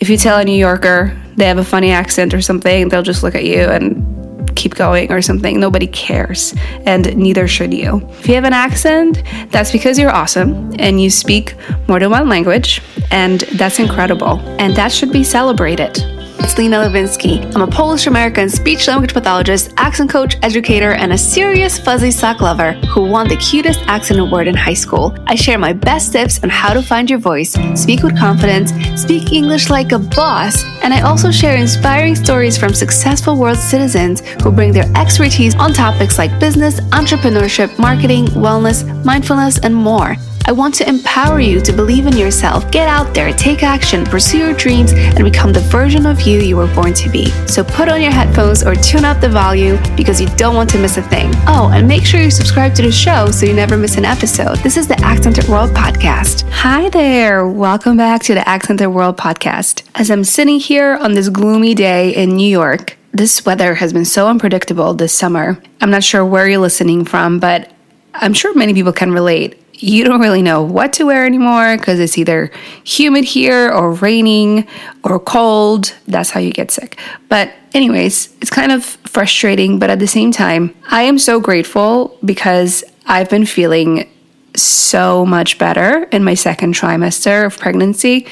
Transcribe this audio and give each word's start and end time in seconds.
If 0.00 0.08
you 0.08 0.16
tell 0.16 0.38
a 0.38 0.44
New 0.44 0.58
Yorker 0.58 1.14
they 1.36 1.44
have 1.46 1.58
a 1.58 1.64
funny 1.64 1.90
accent 1.90 2.34
or 2.34 2.40
something, 2.40 2.88
they'll 2.88 3.02
just 3.02 3.22
look 3.22 3.34
at 3.34 3.44
you 3.44 3.60
and 3.60 4.54
keep 4.56 4.74
going 4.74 5.12
or 5.12 5.22
something. 5.22 5.60
Nobody 5.60 5.86
cares, 5.86 6.54
and 6.86 7.16
neither 7.16 7.46
should 7.46 7.72
you. 7.72 8.06
If 8.18 8.28
you 8.28 8.34
have 8.34 8.44
an 8.44 8.52
accent, 8.52 9.22
that's 9.50 9.70
because 9.70 9.98
you're 9.98 10.10
awesome 10.10 10.74
and 10.78 11.00
you 11.00 11.10
speak 11.10 11.54
more 11.86 12.00
than 12.00 12.10
one 12.10 12.28
language, 12.28 12.82
and 13.10 13.40
that's 13.40 13.78
incredible, 13.78 14.38
and 14.58 14.74
that 14.76 14.90
should 14.90 15.12
be 15.12 15.22
celebrated. 15.22 15.98
It's 16.42 16.56
Lena 16.56 16.78
Livinsky. 16.78 17.54
I'm 17.54 17.60
a 17.60 17.66
Polish 17.66 18.06
American 18.06 18.48
speech 18.48 18.88
language 18.88 19.12
pathologist, 19.12 19.74
accent 19.76 20.08
coach, 20.08 20.36
educator, 20.42 20.92
and 20.92 21.12
a 21.12 21.18
serious 21.18 21.78
fuzzy 21.78 22.10
sock 22.10 22.40
lover 22.40 22.72
who 22.88 23.04
won 23.04 23.28
the 23.28 23.36
cutest 23.36 23.80
accent 23.80 24.18
award 24.18 24.48
in 24.48 24.54
high 24.54 24.74
school. 24.74 25.14
I 25.26 25.34
share 25.34 25.58
my 25.58 25.74
best 25.74 26.12
tips 26.12 26.42
on 26.42 26.48
how 26.48 26.72
to 26.72 26.82
find 26.82 27.10
your 27.10 27.18
voice, 27.18 27.52
speak 27.74 28.02
with 28.02 28.18
confidence, 28.18 28.72
speak 29.00 29.32
English 29.32 29.68
like 29.68 29.92
a 29.92 29.98
boss, 29.98 30.64
and 30.82 30.94
I 30.94 31.02
also 31.02 31.30
share 31.30 31.56
inspiring 31.56 32.16
stories 32.16 32.56
from 32.56 32.72
successful 32.72 33.36
world 33.36 33.58
citizens 33.58 34.20
who 34.42 34.50
bring 34.50 34.72
their 34.72 34.90
expertise 34.96 35.54
on 35.56 35.74
topics 35.74 36.16
like 36.16 36.40
business, 36.40 36.80
entrepreneurship, 36.90 37.78
marketing, 37.78 38.26
wellness, 38.28 38.82
mindfulness, 39.04 39.58
and 39.58 39.74
more. 39.74 40.16
I 40.46 40.52
want 40.52 40.74
to 40.76 40.88
empower 40.88 41.38
you 41.38 41.60
to 41.60 41.72
believe 41.72 42.06
in 42.06 42.16
yourself, 42.16 42.70
get 42.70 42.88
out 42.88 43.14
there, 43.14 43.32
take 43.32 43.62
action, 43.62 44.04
pursue 44.04 44.38
your 44.38 44.54
dreams, 44.54 44.92
and 44.92 45.22
become 45.22 45.52
the 45.52 45.60
version 45.60 46.06
of 46.06 46.22
you 46.22 46.40
you 46.40 46.56
were 46.56 46.66
born 46.74 46.94
to 46.94 47.10
be. 47.10 47.26
So 47.46 47.62
put 47.62 47.88
on 47.88 48.02
your 48.02 48.10
headphones 48.10 48.64
or 48.64 48.74
tune 48.74 49.04
up 49.04 49.20
the 49.20 49.28
volume 49.28 49.78
because 49.96 50.20
you 50.20 50.26
don't 50.36 50.54
want 50.54 50.70
to 50.70 50.78
miss 50.78 50.96
a 50.96 51.02
thing. 51.02 51.30
Oh, 51.46 51.70
and 51.72 51.86
make 51.86 52.04
sure 52.04 52.20
you 52.20 52.30
subscribe 52.30 52.74
to 52.76 52.82
the 52.82 52.90
show 52.90 53.30
so 53.30 53.46
you 53.46 53.52
never 53.52 53.76
miss 53.76 53.96
an 53.96 54.04
episode. 54.04 54.56
This 54.58 54.76
is 54.76 54.88
the 54.88 54.98
Accented 55.02 55.46
World 55.46 55.70
Podcast. 55.70 56.48
Hi 56.50 56.88
there. 56.88 57.46
Welcome 57.46 57.98
back 57.98 58.22
to 58.22 58.34
the 58.34 58.48
Accented 58.48 58.88
World 58.88 59.16
Podcast. 59.16 59.82
As 59.94 60.10
I'm 60.10 60.24
sitting 60.24 60.58
here 60.58 60.96
on 60.96 61.12
this 61.12 61.28
gloomy 61.28 61.74
day 61.74 62.14
in 62.14 62.34
New 62.34 62.48
York, 62.48 62.96
this 63.12 63.44
weather 63.44 63.74
has 63.74 63.92
been 63.92 64.04
so 64.04 64.26
unpredictable 64.26 64.94
this 64.94 65.12
summer. 65.12 65.62
I'm 65.80 65.90
not 65.90 66.02
sure 66.02 66.24
where 66.24 66.48
you're 66.48 66.58
listening 66.58 67.04
from, 67.04 67.38
but 67.38 67.70
I'm 68.14 68.34
sure 68.34 68.54
many 68.54 68.74
people 68.74 68.92
can 68.92 69.12
relate 69.12 69.56
you 69.82 70.04
don't 70.04 70.20
really 70.20 70.42
know 70.42 70.62
what 70.62 70.92
to 70.94 71.06
wear 71.06 71.26
anymore 71.26 71.76
because 71.76 71.98
it's 71.98 72.18
either 72.18 72.50
humid 72.84 73.24
here 73.24 73.70
or 73.70 73.92
raining 73.92 74.66
or 75.04 75.18
cold. 75.18 75.94
That's 76.06 76.30
how 76.30 76.40
you 76.40 76.52
get 76.52 76.70
sick. 76.70 76.98
But, 77.28 77.52
anyways, 77.74 78.34
it's 78.40 78.50
kind 78.50 78.72
of 78.72 78.84
frustrating, 78.84 79.78
but 79.78 79.90
at 79.90 79.98
the 79.98 80.06
same 80.06 80.32
time, 80.32 80.74
I 80.90 81.02
am 81.02 81.18
so 81.18 81.40
grateful 81.40 82.18
because 82.24 82.84
I've 83.06 83.30
been 83.30 83.46
feeling 83.46 84.08
so 84.54 85.24
much 85.24 85.58
better 85.58 86.04
in 86.04 86.24
my 86.24 86.34
second 86.34 86.74
trimester 86.74 87.46
of 87.46 87.58
pregnancy. 87.58 88.26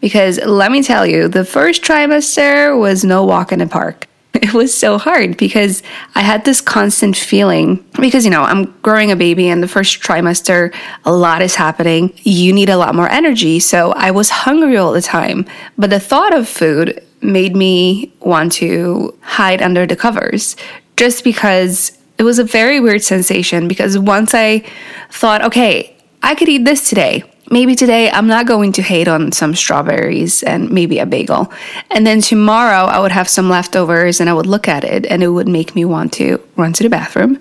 Because 0.00 0.38
let 0.44 0.72
me 0.72 0.82
tell 0.82 1.06
you, 1.06 1.28
the 1.28 1.44
first 1.44 1.82
trimester 1.82 2.78
was 2.78 3.04
no 3.04 3.24
walk 3.24 3.52
in 3.52 3.58
the 3.58 3.66
park. 3.66 4.06
it 4.34 4.54
was 4.54 4.72
so 4.72 4.96
hard 4.96 5.36
because 5.36 5.82
I 6.14 6.20
had 6.20 6.44
this 6.44 6.60
constant 6.60 7.16
feeling 7.16 7.84
because, 8.00 8.24
you 8.24 8.30
know, 8.30 8.42
I'm 8.42 8.66
growing 8.80 9.10
a 9.10 9.16
baby 9.16 9.48
and 9.48 9.62
the 9.62 9.68
first 9.68 10.00
trimester, 10.00 10.72
a 11.04 11.12
lot 11.12 11.42
is 11.42 11.56
happening. 11.56 12.12
You 12.18 12.52
need 12.52 12.68
a 12.68 12.76
lot 12.76 12.94
more 12.94 13.08
energy. 13.10 13.58
So 13.58 13.92
I 13.92 14.12
was 14.12 14.30
hungry 14.30 14.76
all 14.76 14.92
the 14.92 15.02
time. 15.02 15.46
But 15.76 15.90
the 15.90 15.98
thought 15.98 16.32
of 16.32 16.48
food 16.48 17.02
made 17.22 17.56
me 17.56 18.12
want 18.20 18.52
to 18.52 19.16
hide 19.20 19.62
under 19.62 19.84
the 19.84 19.96
covers 19.96 20.56
just 20.96 21.24
because 21.24 21.98
it 22.18 22.22
was 22.22 22.38
a 22.38 22.44
very 22.44 22.78
weird 22.78 23.02
sensation. 23.02 23.66
Because 23.66 23.98
once 23.98 24.32
I 24.32 24.64
thought, 25.10 25.42
okay, 25.42 25.96
I 26.22 26.36
could 26.36 26.48
eat 26.48 26.64
this 26.64 26.88
today 26.88 27.24
maybe 27.50 27.74
today 27.74 28.10
I'm 28.10 28.26
not 28.26 28.46
going 28.46 28.72
to 28.72 28.82
hate 28.82 29.08
on 29.08 29.32
some 29.32 29.54
strawberries 29.54 30.42
and 30.42 30.70
maybe 30.70 30.98
a 30.98 31.06
bagel. 31.06 31.52
And 31.90 32.06
then 32.06 32.20
tomorrow 32.20 32.84
I 32.86 33.00
would 33.00 33.12
have 33.12 33.28
some 33.28 33.50
leftovers 33.50 34.20
and 34.20 34.30
I 34.30 34.34
would 34.34 34.46
look 34.46 34.68
at 34.68 34.84
it 34.84 35.06
and 35.06 35.22
it 35.22 35.28
would 35.28 35.48
make 35.48 35.74
me 35.74 35.84
want 35.84 36.12
to 36.14 36.40
run 36.56 36.72
to 36.74 36.82
the 36.82 36.88
bathroom 36.88 37.40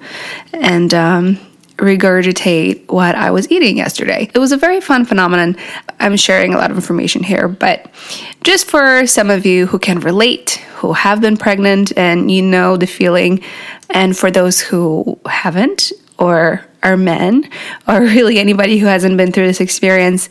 and 0.54 0.94
um, 0.94 1.40
regurgitate 1.78 2.88
what 2.92 3.16
I 3.16 3.32
was 3.32 3.50
eating 3.52 3.78
yesterday. 3.78 4.30
It 4.34 4.40
was 4.40 4.52
a 4.52 4.58
very 4.58 4.82
fun 4.82 5.06
phenomenon. 5.06 5.56
I'm 6.00 6.18
sharing 6.18 6.54
a 6.54 6.58
lot 6.58 6.72
of 6.72 6.78
information 6.78 7.24
here, 7.24 7.48
but 7.48 7.92
just 8.44 8.70
for 8.70 9.06
some 9.06 9.30
of 9.30 9.46
you 9.46 9.68
who 9.68 9.80
can 9.80 10.00
relate, 10.00 10.62
who 10.76 10.94
have 10.94 11.22
been 11.22 11.38
pregnant 11.38 11.96
and 11.98 12.32
you 12.32 12.42
know 12.42 12.78
the 12.78 12.88
feeling, 12.88 13.42
and 13.90 14.18
for 14.18 14.30
those 14.30 14.60
who 14.60 15.20
haven't, 15.26 15.92
or 16.20 16.66
are 16.84 16.98
men, 16.98 17.50
or 17.88 18.00
really 18.02 18.40
anybody 18.40 18.78
who 18.78 18.86
hasn't 18.86 19.18
been 19.18 19.32
through 19.32 19.48
this 19.48 19.62
experience, 19.62 20.30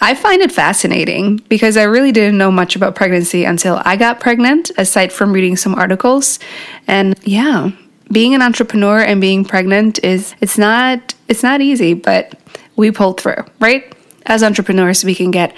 I 0.00 0.14
find 0.14 0.40
it 0.42 0.52
fascinating 0.52 1.38
because 1.48 1.76
I 1.76 1.82
really 1.82 2.12
didn't 2.12 2.38
know 2.38 2.52
much 2.52 2.76
about 2.76 2.94
pregnancy 2.94 3.44
until 3.44 3.82
I 3.84 3.96
got 3.96 4.20
pregnant, 4.20 4.70
aside 4.78 5.12
from 5.12 5.32
reading 5.32 5.56
some 5.56 5.74
articles. 5.74 6.38
And 6.86 7.18
yeah, 7.24 7.72
being 8.12 8.34
an 8.34 8.42
entrepreneur 8.42 9.00
and 9.00 9.20
being 9.20 9.44
pregnant 9.44 10.02
is 10.04 10.34
it's 10.40 10.56
not 10.56 11.14
it's 11.26 11.42
not 11.42 11.60
easy, 11.60 11.94
but 11.94 12.38
we 12.76 12.90
pull 12.90 13.12
through, 13.12 13.44
right? 13.58 13.92
As 14.26 14.42
entrepreneurs, 14.42 15.04
we 15.04 15.14
can 15.14 15.30
get 15.30 15.54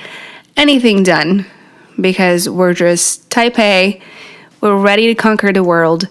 anything 0.57 1.03
done 1.03 1.45
because 2.01 2.49
we're 2.49 2.73
just 2.73 3.31
type 3.31 3.59
A, 3.59 4.01
we're 4.61 4.77
ready 4.77 5.07
to 5.09 5.15
conquer 5.15 5.53
the 5.53 5.63
world, 5.63 6.09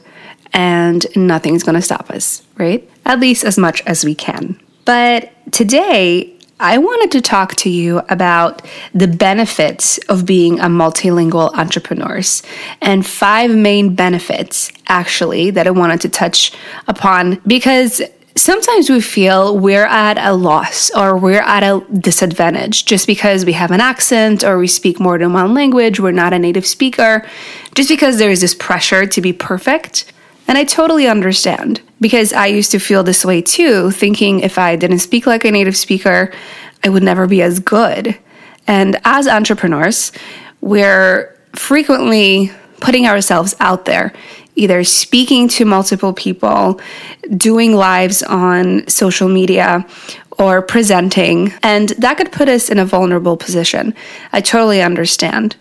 and 0.54 1.06
nothing's 1.16 1.64
going 1.64 1.76
to 1.76 1.82
stop 1.82 2.10
us, 2.12 2.44
right? 2.58 2.88
At 3.10 3.20
least 3.20 3.44
as 3.44 3.58
much 3.58 3.82
as 3.88 4.06
we 4.06 4.14
can. 4.14 4.60
But 4.86 5.32
today, 5.52 6.32
I 6.60 6.78
wanted 6.78 7.12
to 7.14 7.22
talk 7.22 7.56
to 7.56 7.70
you 7.70 8.04
about 8.08 8.62
the 8.94 9.08
benefits 9.08 9.98
of 10.10 10.28
being 10.28 10.60
a 10.60 10.66
multilingual 10.66 11.52
entrepreneur 11.56 12.22
and 12.82 13.04
five 13.04 13.50
main 13.50 13.96
benefits, 13.96 14.72
actually, 14.90 15.50
that 15.50 15.66
I 15.66 15.72
wanted 15.72 16.02
to 16.02 16.10
touch 16.10 16.52
upon 16.88 17.42
because 17.48 18.00
sometimes 18.36 18.92
we 18.92 19.02
feel 19.02 19.58
we're 19.58 19.88
at 19.88 20.20
a 20.20 20.34
loss 20.34 20.92
or 20.92 21.18
we're 21.18 21.42
at 21.42 21.64
a 21.64 21.84
disadvantage 22.00 22.86
just 22.86 23.08
because 23.08 23.44
we 23.44 23.54
have 23.54 23.72
an 23.72 23.82
accent 23.82 24.44
or 24.44 24.60
we 24.60 24.68
speak 24.68 25.00
more 25.00 25.18
than 25.18 25.34
one 25.34 25.56
language, 25.56 26.00
we're 26.00 26.12
not 26.12 26.32
a 26.32 26.38
native 26.38 26.68
speaker, 26.68 27.26
just 27.74 27.90
because 27.90 28.20
there 28.20 28.30
is 28.30 28.42
this 28.42 28.54
pressure 28.54 29.08
to 29.08 29.20
be 29.20 29.34
perfect. 29.34 30.12
And 30.50 30.58
I 30.58 30.64
totally 30.64 31.08
understand 31.08 31.80
because 32.02 32.34
I 32.34 32.48
used 32.48 32.72
to 32.72 32.80
feel 32.80 33.04
this 33.04 33.24
way 33.24 33.40
too, 33.40 33.92
thinking 33.92 34.40
if 34.40 34.58
I 34.58 34.76
didn't 34.76 34.98
speak 34.98 35.28
like 35.28 35.46
a 35.46 35.52
native 35.52 35.78
speaker, 35.78 36.34
I 36.84 36.90
would 36.90 37.04
never 37.04 37.28
be 37.28 37.44
as 37.44 37.60
good. 37.60 38.18
And 38.66 39.00
as 39.06 39.28
entrepreneurs, 39.28 40.12
we're 40.62 41.38
frequently 41.54 42.52
putting 42.82 43.06
ourselves 43.06 43.56
out 43.60 43.86
there, 43.86 44.12
either 44.56 44.84
speaking 44.84 45.50
to 45.50 45.66
multiple 45.66 46.14
people, 46.14 46.82
doing 47.38 47.76
lives 47.76 48.24
on 48.24 48.88
social 48.88 49.30
media, 49.30 49.86
or 50.40 50.64
presenting. 50.64 51.54
And 51.62 51.90
that 51.90 52.18
could 52.18 52.32
put 52.32 52.50
us 52.50 52.70
in 52.70 52.80
a 52.80 52.86
vulnerable 52.86 53.38
position. 53.38 53.94
I 54.34 54.42
totally 54.42 54.82
understand. 54.82 55.56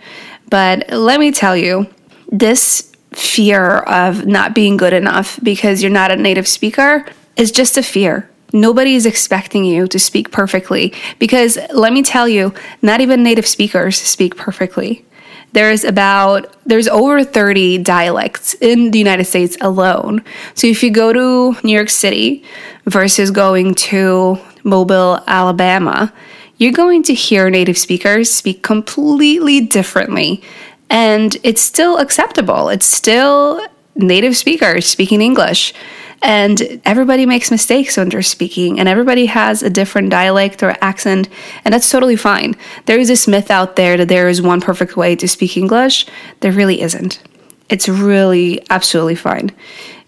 But 0.49 0.89
let 0.89 1.21
me 1.21 1.31
tell 1.31 1.59
you, 1.59 1.87
this 2.31 2.91
fear 3.13 3.79
of 3.79 4.27
not 4.27 4.55
being 4.55 4.77
good 4.77 4.93
enough 4.93 5.39
because 5.43 5.83
you're 5.83 5.91
not 5.91 6.11
a 6.11 6.17
native 6.17 6.47
speaker 6.47 7.07
is 7.37 7.51
just 7.51 7.77
a 7.77 7.83
fear. 7.83 8.29
Nobody 8.53 8.95
is 8.95 9.07
expecting 9.07 9.65
you 9.65 9.87
to 9.89 9.99
speak 9.99 10.31
perfectly 10.31 10.93
because 11.19 11.59
let 11.73 11.93
me 11.93 12.03
tell 12.03 12.29
you, 12.29 12.55
not 12.81 13.01
even 13.01 13.23
native 13.23 13.47
speakers 13.47 13.97
speak 13.99 14.37
perfectly. 14.37 15.05
There's 15.53 15.85
about 15.85 16.55
there's 16.67 16.89
over 16.89 17.25
30 17.25 17.79
dialects 17.79 18.55
in 18.55 18.91
the 18.91 18.99
United 18.99 19.25
States 19.25 19.57
alone. 19.61 20.23
So 20.55 20.67
if 20.67 20.83
you 20.83 20.91
go 20.91 21.13
to 21.13 21.59
New 21.63 21.75
York 21.75 21.91
City 21.91 22.45
versus 22.85 23.31
going 23.31 23.75
to 23.75 24.39
Mobile, 24.65 25.23
Alabama, 25.27 26.13
you're 26.59 26.73
going 26.73 27.03
to 27.05 27.15
hear 27.15 27.49
native 27.49 27.79
speakers 27.79 28.31
speak 28.31 28.63
completely 28.63 29.61
differently 29.61 30.43
and 30.91 31.37
it's 31.43 31.63
still 31.63 31.99
acceptable. 31.99 32.69
It's 32.69 32.87
still 32.87 33.67
native 33.97 34.37
speakers 34.37 34.87
speaking 34.87 35.21
English. 35.21 35.75
And 36.21 36.81
everybody 36.85 37.27
makes 37.27 37.51
mistakes 37.51 37.97
when 37.97 38.09
they're 38.09 38.23
speaking, 38.23 38.81
and 38.81 38.89
everybody 38.89 39.27
has 39.27 39.63
a 39.63 39.71
different 39.71 40.11
dialect 40.11 40.65
or 40.65 40.75
accent, 40.81 41.29
and 41.65 41.73
that's 41.73 41.89
totally 41.89 42.17
fine. 42.17 42.57
There 42.87 42.99
is 42.99 43.07
this 43.07 43.29
myth 43.29 43.53
out 43.53 43.77
there 43.77 43.97
that 43.97 44.09
there 44.09 44.29
is 44.29 44.43
one 44.43 44.61
perfect 44.61 44.97
way 44.97 45.15
to 45.15 45.29
speak 45.29 45.57
English. 45.57 46.07
There 46.41 46.51
really 46.51 46.81
isn't. 46.81 47.23
It's 47.69 47.89
really 47.89 48.61
absolutely 48.69 49.15
fine. 49.15 49.53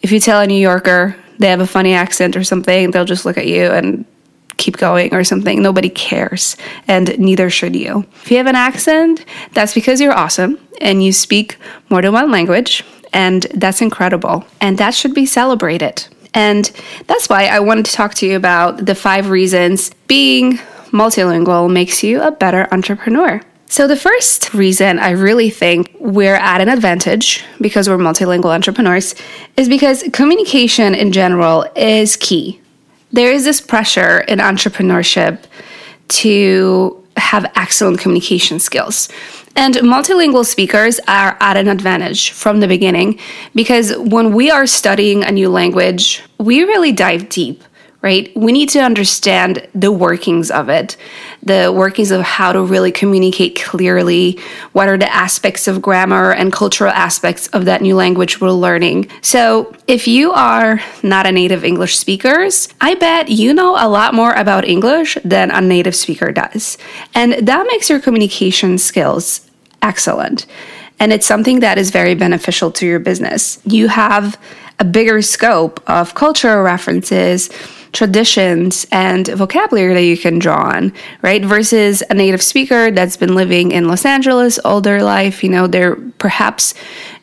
If 0.03 0.11
you 0.11 0.19
tell 0.19 0.41
a 0.41 0.47
New 0.47 0.61
Yorker 0.61 1.15
they 1.39 1.49
have 1.49 1.61
a 1.61 1.67
funny 1.67 1.95
accent 1.95 2.37
or 2.37 2.45
something, 2.45 2.91
they'll 2.91 3.05
just 3.07 3.25
look 3.25 3.39
at 3.39 3.47
you 3.47 3.67
and 3.67 4.05
keep 4.61 4.77
going 4.77 5.13
or 5.13 5.25
something. 5.25 5.61
Nobody 5.61 5.89
cares, 5.89 6.57
and 6.87 7.19
neither 7.19 7.51
should 7.51 7.75
you. 7.75 8.05
If 8.23 8.31
you 8.31 8.37
have 8.37 8.47
an 8.47 8.55
accent, 8.55 9.25
that's 9.55 9.75
because 9.75 10.01
you're 10.01 10.13
awesome 10.13 10.59
and 10.81 11.03
you 11.03 11.13
speak 11.13 11.57
more 11.89 12.03
than 12.03 12.13
one 12.13 12.31
language, 12.31 12.85
and 13.13 13.43
that's 13.55 13.83
incredible. 13.83 14.45
And 14.61 14.79
that 14.79 14.95
should 14.95 15.15
be 15.15 15.27
celebrated. 15.27 16.07
And 16.33 16.71
that's 17.07 17.29
why 17.29 17.47
I 17.47 17.61
wanted 17.61 17.87
to 17.87 17.93
talk 17.93 18.15
to 18.15 18.27
you 18.27 18.37
about 18.37 18.87
the 18.87 18.95
five 18.95 19.31
reasons 19.31 19.91
being 20.07 20.59
multilingual 20.93 21.71
makes 21.71 22.03
you 22.03 22.23
a 22.23 22.31
better 22.31 22.69
entrepreneur. 22.71 23.41
So, 23.67 23.87
the 23.87 23.97
first 23.97 24.53
reason 24.53 24.99
I 24.99 25.11
really 25.11 25.49
think 25.49 25.95
we're 26.01 26.35
at 26.35 26.61
an 26.61 26.69
advantage 26.69 27.45
because 27.61 27.89
we're 27.89 27.99
multilingual 27.99 28.53
entrepreneurs 28.53 29.15
is 29.57 29.69
because 29.69 30.03
communication 30.13 30.95
in 30.95 31.13
general 31.13 31.67
is 31.77 32.17
key. 32.17 32.61
There 33.13 33.33
is 33.33 33.45
this 33.45 33.61
pressure 33.61 34.21
in 34.21 34.39
entrepreneurship 34.39 35.45
to 36.09 37.05
have 37.17 37.51
excellent 37.55 37.99
communication 37.99 38.61
skills. 38.61 39.09
And 39.57 39.75
multilingual 39.77 40.47
speakers 40.47 41.01
are 41.09 41.37
at 41.41 41.57
an 41.57 41.69
advantage 41.69 42.31
from 42.31 42.61
the 42.61 42.69
beginning 42.69 43.19
because 43.55 43.97
when 43.99 44.33
we 44.33 44.51
are 44.51 44.67
studying 44.67 45.25
a 45.25 45.33
new 45.33 45.51
language, 45.51 46.23
we 46.39 46.63
really 46.63 46.93
dive 46.93 47.29
deep 47.29 47.65
right? 48.03 48.35
We 48.35 48.53
need 48.53 48.71
to 48.71 48.81
understand 48.81 49.67
the 49.75 49.93
workings 49.93 50.51
of 50.51 50.69
it, 50.69 50.97
the 51.43 51.73
workings 51.75 52.11
of 52.11 52.21
how 52.21 52.53
to 52.53 52.63
really 52.63 52.93
communicate 52.93 53.61
clearly, 53.61 54.39
what 54.73 54.89
are 54.89 54.99
the 54.99 55.13
aspects 55.13 55.67
of 55.69 55.81
grammar 55.81 56.33
and 56.33 56.53
cultural 56.53 56.93
aspects 56.93 57.47
of 57.49 57.65
that 57.65 57.81
new 57.81 57.97
language 57.97 58.41
we're 58.41 58.51
learning. 58.51 59.09
So, 59.23 59.75
if 59.87 60.07
you 60.07 60.33
are 60.33 60.81
not 61.03 61.27
a 61.27 61.33
native 61.33 61.65
English 61.65 61.99
speaker, 61.99 62.49
I 62.81 62.95
bet 62.95 63.29
you 63.29 63.55
know 63.55 63.77
a 63.79 63.89
lot 63.89 64.15
more 64.15 64.33
about 64.33 64.67
English 64.67 65.17
than 65.25 65.51
a 65.51 65.61
native 65.61 65.95
speaker 65.95 66.33
does. 66.33 66.79
And 67.15 67.33
that 67.47 67.67
makes 67.67 67.91
your 67.91 68.01
communication 68.01 68.79
skills 68.79 69.49
excellent. 69.83 70.47
And 70.99 71.13
it's 71.13 71.27
something 71.27 71.61
that 71.61 71.79
is 71.79 71.91
very 71.91 72.15
beneficial 72.15 72.71
to 72.73 72.87
your 72.87 72.99
business. 72.99 73.61
You 73.65 73.89
have 73.89 74.39
a 74.79 74.85
bigger 74.85 75.23
scope 75.23 75.83
of 75.89 76.15
cultural 76.15 76.63
references 76.63 77.51
traditions 77.93 78.87
and 78.93 79.29
vocabulary 79.29 79.95
that 79.95 80.05
you 80.05 80.17
can 80.17 80.39
draw 80.39 80.75
on, 80.75 80.93
right? 81.23 81.45
Versus 81.45 82.03
a 82.09 82.15
native 82.15 82.43
speaker 82.43 82.91
that's 82.91 83.17
been 83.17 83.35
living 83.35 83.73
in 83.73 83.89
Los 83.89 84.05
Angeles 84.05 84.59
all 84.61 84.81
their 84.81 85.03
life. 85.03 85.43
You 85.43 85.51
know, 85.51 85.67
they're 85.67 85.97
perhaps 86.19 86.75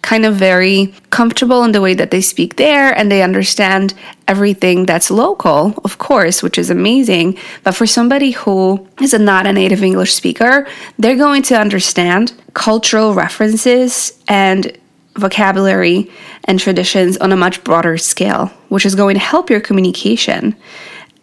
kind 0.02 0.26
of 0.26 0.36
very 0.36 0.94
comfortable 1.10 1.64
in 1.64 1.72
the 1.72 1.82
way 1.82 1.94
that 1.94 2.12
they 2.12 2.22
speak 2.22 2.58
there 2.58 2.98
and 2.98 3.12
they 3.12 3.22
understand 3.22 3.94
everything 4.28 4.86
that's 4.86 5.10
local, 5.10 5.74
of 5.84 5.98
course, 5.98 6.44
which 6.44 6.58
is 6.58 6.70
amazing. 6.70 7.38
But 7.64 7.76
for 7.76 7.88
somebody 7.88 8.32
who 8.32 8.88
is 9.02 9.14
a 9.14 9.20
not 9.20 9.48
a 9.48 9.54
native 9.54 9.84
English 9.84 10.14
speaker, 10.14 10.68
they're 11.00 11.16
going 11.16 11.44
to 11.44 11.60
understand 11.60 12.34
cultural 12.54 13.14
references 13.14 14.18
and 14.28 14.78
vocabulary 15.18 16.10
and 16.46 16.60
traditions 16.60 17.18
on 17.18 17.32
a 17.32 17.38
much 17.38 17.64
broader 17.64 17.98
scale, 17.98 18.48
which 18.70 18.86
is 18.86 18.96
going 18.96 19.16
to 19.16 19.22
help 19.22 19.50
your 19.50 19.60
communication. 19.60 20.56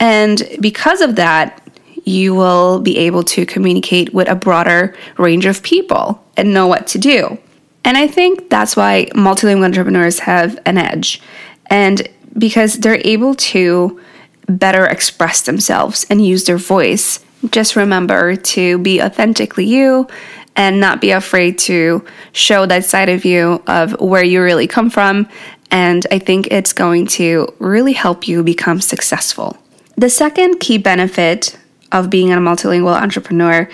And 0.01 0.43
because 0.61 1.01
of 1.01 1.17
that, 1.17 1.61
you 2.05 2.35
will 2.35 2.81
be 2.81 2.99
able 2.99 3.23
to 3.23 3.47
communicate 3.47 4.13
with 4.13 4.29
a 4.29 4.35
broader 4.35 4.95
range 5.17 5.47
of 5.47 5.63
people 5.63 6.23
and 6.37 6.53
know 6.53 6.67
what 6.67 6.87
to 6.89 6.99
do. 6.99 7.39
And 7.85 7.97
I 7.97 8.09
think 8.09 8.51
that's 8.51 8.77
why 8.77 9.07
multilingual 9.15 9.65
entrepreneurs 9.65 10.19
have 10.21 10.59
an 10.67 10.77
edge. 10.77 11.23
And 11.67 12.07
because 12.37 12.75
they're 12.75 13.01
able 13.05 13.35
to 13.37 14.01
better 14.49 14.87
express 14.87 15.43
themselves 15.43 16.07
and 16.11 16.25
use 16.25 16.45
their 16.45 16.59
voice. 16.59 17.25
Just 17.51 17.77
remember 17.77 18.37
to 18.37 18.79
be 18.79 19.03
authentically 19.03 19.65
you 19.65 20.07
and 20.57 20.81
not 20.81 21.01
be 21.01 21.11
afraid 21.11 21.59
to 21.59 22.05
show 22.33 22.67
that 22.67 22.85
side 22.85 23.09
of 23.09 23.25
you 23.25 23.63
of 23.67 24.01
where 24.01 24.25
you 24.25 24.43
really 24.43 24.67
come 24.67 24.91
from. 24.91 25.29
And 25.71 26.07
I 26.11 26.19
think 26.19 26.49
it's 26.49 26.73
going 26.73 27.07
to 27.09 27.53
really 27.59 27.93
help 27.93 28.29
you 28.29 28.43
become 28.43 28.81
successful. 28.81 29.57
The 29.97 30.11
second 30.11 30.61
key 30.61 30.79
benefit 30.79 31.59
of 31.93 32.11
being 32.11 32.33
a 32.33 32.37
multilingual 32.37 32.95
entrepreneur 32.95 33.69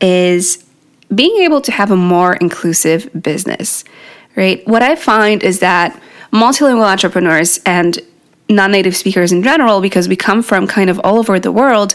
is 0.00 0.64
being 1.14 1.42
able 1.42 1.60
to 1.62 1.72
have 1.72 1.90
a 1.90 1.96
more 1.96 2.34
inclusive 2.34 3.08
business, 3.22 3.84
right? 4.34 4.66
What 4.66 4.82
I 4.82 4.96
find 4.96 5.42
is 5.42 5.60
that 5.60 6.00
multilingual 6.32 6.90
entrepreneurs 6.90 7.60
and 7.64 7.98
non 8.48 8.72
native 8.72 8.96
speakers 8.96 9.32
in 9.32 9.42
general, 9.42 9.80
because 9.80 10.08
we 10.08 10.16
come 10.16 10.42
from 10.42 10.66
kind 10.66 10.90
of 10.90 11.00
all 11.00 11.18
over 11.18 11.38
the 11.38 11.52
world, 11.52 11.94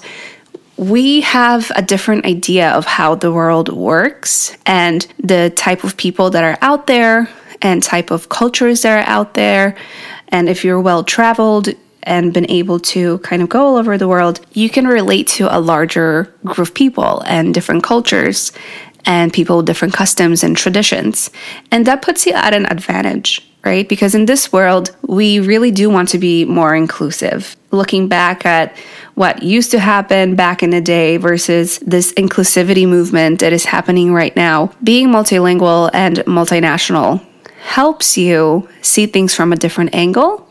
we 0.82 1.22
have 1.22 1.72
a 1.76 1.82
different 1.84 2.26
idea 2.26 2.72
of 2.72 2.86
how 2.86 3.14
the 3.14 3.32
world 3.32 3.70
works 3.70 4.58
and 4.66 5.06
the 5.20 5.54
type 5.56 5.84
of 5.84 5.96
people 5.96 6.32
that 6.32 6.44
are 6.44 6.58
out 6.62 6.88
there 6.88 7.30
and 7.62 7.84
type 7.84 8.10
of 8.10 8.30
cultures 8.30 8.82
that 8.82 8.98
are 8.98 9.08
out 9.08 9.36
there. 9.36 9.78
And 10.30 10.50
if 10.50 10.66
you're 10.66 10.82
well 10.82 11.04
traveled 11.04 11.70
and 12.02 12.34
been 12.34 12.50
able 12.50 12.80
to 12.80 13.20
kind 13.20 13.44
of 13.44 13.50
go 13.50 13.64
all 13.64 13.76
over 13.76 13.96
the 13.96 14.08
world, 14.08 14.44
you 14.54 14.72
can 14.72 14.88
relate 14.88 15.28
to 15.28 15.56
a 15.56 15.60
larger 15.60 16.34
group 16.46 16.58
of 16.58 16.74
people 16.74 17.22
and 17.28 17.54
different 17.54 17.84
cultures 17.84 18.52
and 19.06 19.32
people 19.32 19.58
with 19.58 19.68
different 19.68 19.94
customs 19.94 20.44
and 20.44 20.58
traditions. 20.58 21.30
And 21.70 21.86
that 21.86 22.02
puts 22.02 22.26
you 22.26 22.34
at 22.34 22.56
an 22.56 22.66
advantage 22.66 23.48
right? 23.64 23.88
Because 23.88 24.16
in 24.16 24.26
this 24.26 24.52
world, 24.52 24.96
we 25.04 25.40
really 25.40 25.70
do 25.70 25.88
want 25.90 26.10
to 26.10 26.18
be 26.18 26.46
more 26.46 26.76
inclusive. 26.76 27.56
Looking 27.72 28.08
back 28.08 28.46
at 28.46 28.76
what 29.16 29.44
used 29.44 29.72
to 29.72 29.80
happen 29.80 30.36
back 30.36 30.62
in 30.62 30.72
the 30.72 30.82
day 30.82 31.18
versus 31.18 31.80
this 31.80 32.14
inclusivity 32.14 32.88
movement 32.88 33.40
that 33.40 33.54
is 33.54 33.66
happening 33.66 34.14
right 34.14 34.36
now, 34.36 34.74
being 34.84 35.08
multilingual 35.08 35.90
and 35.94 36.18
multinational 36.20 37.26
helps 37.62 38.18
you 38.18 38.68
see 38.82 39.06
things 39.06 39.34
from 39.34 39.54
a 39.54 39.56
different 39.56 39.96
angle. 39.96 40.48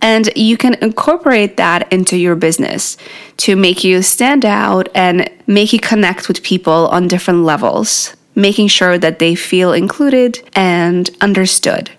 And 0.00 0.28
you 0.36 0.56
can 0.56 0.74
incorporate 0.74 1.56
that 1.56 1.92
into 1.92 2.16
your 2.16 2.36
business 2.36 2.96
to 3.38 3.56
make 3.56 3.82
you 3.82 4.02
stand 4.02 4.44
out 4.44 4.88
and 4.94 5.28
make 5.46 5.72
you 5.72 5.80
connect 5.80 6.28
with 6.28 6.42
people 6.42 6.88
on 6.88 7.08
different 7.08 7.44
levels, 7.44 8.14
making 8.34 8.68
sure 8.68 8.98
that 8.98 9.18
they 9.18 9.34
feel 9.34 9.72
included 9.72 10.38
and 10.54 11.10
understood. 11.20 11.90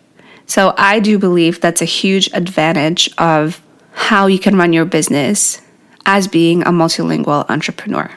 So 0.46 0.74
I 0.78 1.00
do 1.00 1.20
believe 1.20 1.60
that's 1.60 1.82
a 1.82 1.86
huge 1.86 2.30
advantage 2.34 3.10
of 3.18 3.62
how 4.00 4.28
you 4.28 4.40
can 4.40 4.56
run 4.56 4.72
your 4.72 4.86
business 4.86 5.62
as 6.06 6.28
being 6.28 6.62
a 6.64 6.72
multilingual 6.72 7.48
entrepreneur. 7.50 8.10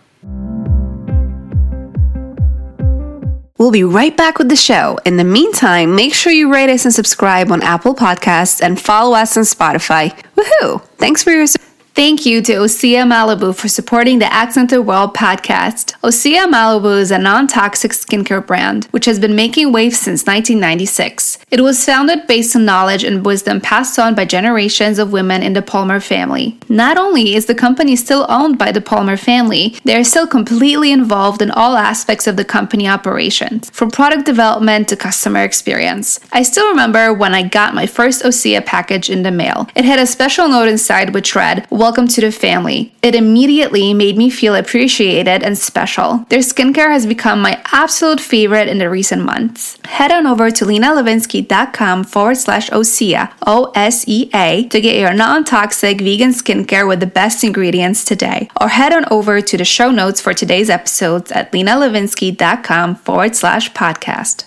We'll 3.59 3.73
be 3.73 3.85
right 3.85 4.17
back 4.17 4.39
with 4.39 4.49
the 4.49 4.57
show. 4.57 4.99
In 5.05 5.17
the 5.17 5.25
meantime, 5.25 5.95
make 5.95 6.15
sure 6.15 6.33
you 6.33 6.53
rate 6.53 6.71
us 6.71 6.85
and 6.85 6.95
subscribe 6.95 7.51
on 7.51 7.63
Apple 7.63 7.95
Podcasts 7.95 8.63
and 8.63 8.81
follow 8.81 9.17
us 9.17 9.37
on 9.37 9.43
Spotify. 9.43 10.15
Woohoo! 10.37 10.83
Thanks 10.99 11.23
for 11.25 11.31
your 11.33 11.47
support. 11.47 11.72
Thank 11.95 12.25
you 12.25 12.41
to 12.41 12.53
Osea 12.55 13.05
Malibu 13.05 13.55
for 13.55 13.69
supporting 13.69 14.19
the 14.19 14.33
Accented 14.33 14.87
World 14.87 15.15
podcast. 15.15 15.93
Osea 16.01 16.51
Malibu 16.51 16.99
is 16.99 17.11
a 17.11 17.19
non 17.19 17.47
toxic 17.47 17.93
skincare 17.93 18.45
brand 18.45 18.87
which 18.93 19.05
has 19.05 19.19
been 19.19 19.37
making 19.37 19.73
waves 19.73 19.99
since 19.99 20.23
1996. 20.23 21.41
It 21.51 21.61
was 21.61 21.85
founded 21.85 22.27
based 22.27 22.57
on 22.57 22.65
knowledge 22.65 23.05
and 23.05 23.27
wisdom 23.27 23.61
passed 23.61 23.99
on 23.99 24.15
by 24.15 24.25
generations 24.25 24.99
of 24.99 25.13
women 25.13 25.43
in 25.43 25.53
the 25.53 25.61
Palmer 25.61 26.01
family. 26.01 26.59
Not 26.71 26.97
only 26.97 27.35
is 27.35 27.45
the 27.45 27.55
company 27.55 27.95
still 27.95 28.25
owned 28.31 28.57
by 28.57 28.73
the 28.73 28.81
Palmer 28.81 29.19
family, 29.19 29.77
they 29.85 29.95
are 29.95 30.03
still 30.03 30.27
completely 30.27 30.93
involved 30.93 31.43
in 31.43 31.51
all 31.51 31.77
aspects 31.77 32.27
of 32.27 32.39
the 32.39 32.45
company 32.45 32.89
operations, 32.89 33.69
from 33.69 33.91
product 33.91 34.25
development 34.25 34.89
to 34.89 34.97
customer 34.97 35.45
experience. 35.45 36.19
I 36.33 36.43
still 36.43 36.71
remember 36.71 37.13
when 37.13 37.35
I 37.35 37.43
got 37.47 37.75
my 37.75 37.85
first 37.85 38.23
Osea 38.23 38.65
package 38.65 39.11
in 39.11 39.25
the 39.25 39.31
mail. 39.31 39.69
It 39.77 39.85
had 39.85 39.99
a 39.99 40.07
special 40.07 40.49
note 40.49 40.69
inside 40.69 41.13
which 41.13 41.37
read, 41.37 41.67
Welcome 41.83 42.07
to 42.07 42.21
the 42.21 42.31
family. 42.31 42.95
It 43.03 43.17
immediately 43.17 43.93
made 43.93 44.17
me 44.17 44.31
feel 44.31 44.55
appreciated 44.55 45.43
and 45.43 45.59
special. 45.59 46.19
Their 46.29 46.39
skincare 46.39 46.93
has 46.93 47.07
become 47.07 47.43
my 47.43 47.61
absolute 47.73 48.21
favorite 48.21 48.69
in 48.69 48.79
the 48.79 48.89
recent 48.89 49.25
months. 49.25 49.81
Head 49.87 50.13
on 50.13 50.25
over 50.25 50.53
to 50.53 50.65
lenalivinsky.com 50.65 52.05
forward 52.05 52.37
slash 52.37 52.71
OSEA, 52.71 53.33
O 53.49 53.73
S 53.75 54.05
E 54.07 54.31
A, 54.33 54.69
to 54.69 54.81
get 54.81 54.97
your 54.97 55.13
non 55.13 55.43
toxic 55.43 56.01
vegan 56.01 56.31
skincare 56.31 56.87
with 56.87 57.01
the 57.01 57.07
best 57.09 57.43
ingredients 57.43 58.05
today. 58.05 58.49
Or 58.61 58.69
head 58.69 58.93
on 58.93 59.05
over 59.11 59.41
to 59.41 59.57
the 59.57 59.65
show 59.65 59.91
notes 59.91 60.21
for 60.21 60.33
today's 60.33 60.71
episodes 60.71 61.33
at 61.33 61.51
lenalivinsky.com 61.51 62.95
forward 62.95 63.35
slash 63.35 63.73
podcast. 63.73 64.45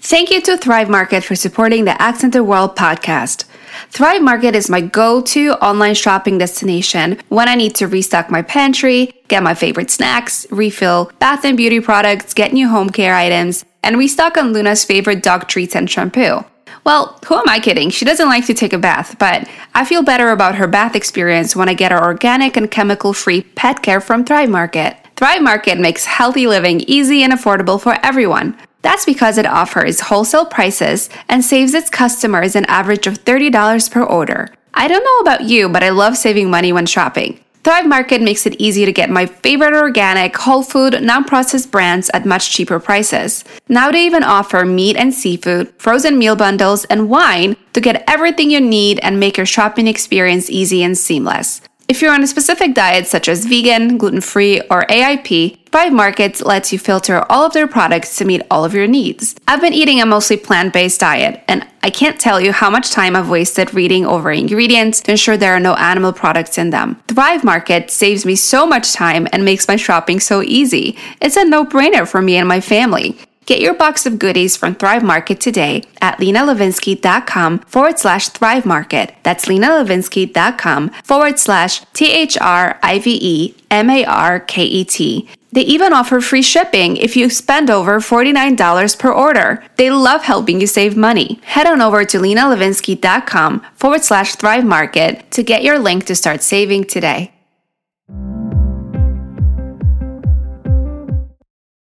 Thank 0.00 0.30
you 0.32 0.40
to 0.42 0.56
Thrive 0.56 0.90
Market 0.90 1.22
for 1.22 1.36
supporting 1.36 1.84
the 1.84 2.00
Accented 2.02 2.42
World 2.42 2.74
podcast. 2.74 3.44
Thrive 3.90 4.22
Market 4.22 4.54
is 4.54 4.70
my 4.70 4.80
go 4.80 5.20
to 5.22 5.52
online 5.64 5.94
shopping 5.94 6.38
destination 6.38 7.18
when 7.28 7.48
I 7.48 7.54
need 7.54 7.74
to 7.76 7.86
restock 7.86 8.30
my 8.30 8.42
pantry, 8.42 9.12
get 9.28 9.42
my 9.42 9.54
favorite 9.54 9.90
snacks, 9.90 10.46
refill 10.50 11.10
bath 11.18 11.44
and 11.44 11.56
beauty 11.56 11.80
products, 11.80 12.34
get 12.34 12.52
new 12.52 12.68
home 12.68 12.90
care 12.90 13.14
items, 13.14 13.64
and 13.82 13.98
restock 13.98 14.36
on 14.36 14.52
Luna's 14.52 14.84
favorite 14.84 15.22
dog 15.22 15.48
treats 15.48 15.74
and 15.74 15.90
shampoo. 15.90 16.44
Well, 16.84 17.18
who 17.26 17.36
am 17.36 17.48
I 17.48 17.60
kidding? 17.60 17.90
She 17.90 18.04
doesn't 18.04 18.28
like 18.28 18.46
to 18.46 18.54
take 18.54 18.72
a 18.72 18.78
bath, 18.78 19.18
but 19.18 19.48
I 19.74 19.84
feel 19.84 20.02
better 20.02 20.30
about 20.30 20.54
her 20.54 20.66
bath 20.66 20.94
experience 20.94 21.54
when 21.56 21.68
I 21.68 21.74
get 21.74 21.92
her 21.92 22.02
organic 22.02 22.56
and 22.56 22.70
chemical 22.70 23.12
free 23.12 23.42
pet 23.42 23.82
care 23.82 24.00
from 24.00 24.24
Thrive 24.24 24.48
Market. 24.48 24.96
Thrive 25.16 25.42
Market 25.42 25.78
makes 25.78 26.04
healthy 26.04 26.46
living 26.46 26.80
easy 26.82 27.22
and 27.22 27.32
affordable 27.32 27.80
for 27.80 27.98
everyone. 28.04 28.56
That's 28.82 29.04
because 29.04 29.38
it 29.38 29.46
offers 29.46 30.00
wholesale 30.00 30.46
prices 30.46 31.10
and 31.28 31.44
saves 31.44 31.74
its 31.74 31.90
customers 31.90 32.54
an 32.54 32.64
average 32.66 33.06
of 33.06 33.24
$30 33.24 33.90
per 33.90 34.02
order. 34.02 34.50
I 34.74 34.86
don't 34.86 35.04
know 35.04 35.18
about 35.18 35.48
you, 35.48 35.68
but 35.68 35.82
I 35.82 35.90
love 35.90 36.16
saving 36.16 36.50
money 36.50 36.72
when 36.72 36.86
shopping. 36.86 37.40
Thrive 37.64 37.86
Market 37.86 38.22
makes 38.22 38.46
it 38.46 38.58
easy 38.58 38.86
to 38.86 38.92
get 38.92 39.10
my 39.10 39.26
favorite 39.26 39.74
organic, 39.74 40.36
whole 40.36 40.62
food, 40.62 41.02
non 41.02 41.24
processed 41.24 41.70
brands 41.70 42.08
at 42.14 42.24
much 42.24 42.50
cheaper 42.50 42.78
prices. 42.78 43.44
Now 43.68 43.90
they 43.90 44.06
even 44.06 44.22
offer 44.22 44.64
meat 44.64 44.96
and 44.96 45.12
seafood, 45.12 45.74
frozen 45.76 46.16
meal 46.16 46.36
bundles, 46.36 46.84
and 46.86 47.10
wine 47.10 47.56
to 47.72 47.80
get 47.80 48.04
everything 48.08 48.50
you 48.50 48.60
need 48.60 49.00
and 49.00 49.20
make 49.20 49.36
your 49.36 49.44
shopping 49.44 49.86
experience 49.86 50.48
easy 50.48 50.82
and 50.82 50.96
seamless. 50.96 51.60
If 51.88 52.02
you're 52.02 52.12
on 52.12 52.22
a 52.22 52.26
specific 52.26 52.74
diet 52.74 53.06
such 53.06 53.30
as 53.30 53.46
vegan, 53.46 53.96
gluten 53.96 54.20
free, 54.20 54.60
or 54.70 54.82
AIP, 54.90 55.56
Thrive 55.70 55.90
Markets 55.90 56.42
lets 56.42 56.70
you 56.70 56.78
filter 56.78 57.24
all 57.30 57.46
of 57.46 57.54
their 57.54 57.66
products 57.66 58.16
to 58.16 58.26
meet 58.26 58.42
all 58.50 58.62
of 58.66 58.74
your 58.74 58.86
needs. 58.86 59.34
I've 59.48 59.62
been 59.62 59.72
eating 59.72 59.98
a 59.98 60.04
mostly 60.04 60.36
plant 60.36 60.74
based 60.74 61.00
diet, 61.00 61.42
and 61.48 61.66
I 61.82 61.88
can't 61.88 62.20
tell 62.20 62.42
you 62.42 62.52
how 62.52 62.68
much 62.68 62.90
time 62.90 63.16
I've 63.16 63.30
wasted 63.30 63.72
reading 63.72 64.04
over 64.04 64.30
ingredients 64.30 65.00
to 65.02 65.12
ensure 65.12 65.38
there 65.38 65.56
are 65.56 65.60
no 65.60 65.76
animal 65.76 66.12
products 66.12 66.58
in 66.58 66.68
them. 66.68 67.02
Thrive 67.08 67.42
Market 67.42 67.90
saves 67.90 68.26
me 68.26 68.36
so 68.36 68.66
much 68.66 68.92
time 68.92 69.26
and 69.32 69.46
makes 69.46 69.66
my 69.66 69.76
shopping 69.76 70.20
so 70.20 70.42
easy. 70.42 70.94
It's 71.22 71.38
a 71.38 71.44
no 71.46 71.64
brainer 71.64 72.06
for 72.06 72.20
me 72.20 72.36
and 72.36 72.46
my 72.46 72.60
family. 72.60 73.16
Get 73.48 73.62
your 73.62 73.72
box 73.72 74.04
of 74.04 74.18
goodies 74.18 74.58
from 74.58 74.74
Thrive 74.74 75.02
Market 75.02 75.40
today 75.40 75.82
at 76.02 76.18
lenalivinsky.com 76.18 77.60
forward 77.60 77.98
slash 77.98 78.28
Thrive 78.28 78.66
Market. 78.66 79.14
That's 79.22 79.46
lenalivinsky.com 79.46 80.90
forward 81.02 81.38
slash 81.38 81.80
T 81.94 82.12
H 82.12 82.36
R 82.42 82.78
I 82.82 82.98
V 82.98 83.18
E 83.18 83.54
M 83.70 83.88
A 83.88 84.04
R 84.04 84.40
K 84.40 84.64
E 84.64 84.84
T. 84.84 85.30
They 85.52 85.62
even 85.62 85.94
offer 85.94 86.20
free 86.20 86.42
shipping 86.42 86.98
if 86.98 87.16
you 87.16 87.30
spend 87.30 87.70
over 87.70 88.00
$49 88.00 88.98
per 88.98 89.10
order. 89.10 89.64
They 89.76 89.90
love 89.90 90.24
helping 90.24 90.60
you 90.60 90.66
save 90.66 90.94
money. 90.94 91.40
Head 91.44 91.66
on 91.66 91.80
over 91.80 92.04
to 92.04 92.18
lenalivinsky.com 92.18 93.64
forward 93.76 94.04
slash 94.04 94.34
Thrive 94.34 94.66
Market 94.66 95.30
to 95.30 95.42
get 95.42 95.62
your 95.62 95.78
link 95.78 96.04
to 96.04 96.14
start 96.14 96.42
saving 96.42 96.84
today. 96.84 97.32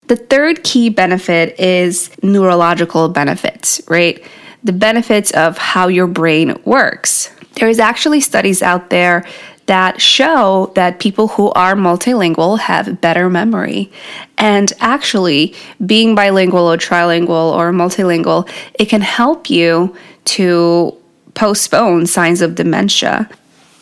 The 0.07 0.15
third 0.15 0.63
key 0.63 0.89
benefit 0.89 1.59
is 1.59 2.09
neurological 2.23 3.09
benefits, 3.09 3.81
right? 3.89 4.23
The 4.63 4.71
benefits 4.71 5.31
of 5.31 5.57
how 5.57 5.89
your 5.89 6.07
brain 6.07 6.57
works. 6.63 7.29
There's 7.55 7.79
actually 7.79 8.21
studies 8.21 8.61
out 8.61 8.89
there 8.89 9.25
that 9.65 9.99
show 9.99 10.71
that 10.75 10.99
people 10.99 11.27
who 11.27 11.51
are 11.51 11.75
multilingual 11.75 12.57
have 12.57 13.01
better 13.01 13.29
memory. 13.29 13.91
And 14.37 14.71
actually, 14.79 15.53
being 15.85 16.15
bilingual 16.15 16.71
or 16.71 16.77
trilingual 16.77 17.51
or 17.51 17.73
multilingual, 17.73 18.49
it 18.79 18.85
can 18.85 19.01
help 19.01 19.49
you 19.49 19.93
to 20.25 20.95
postpone 21.33 22.07
signs 22.07 22.41
of 22.41 22.55
dementia, 22.55 23.29